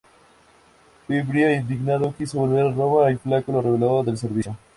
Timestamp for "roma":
2.71-3.11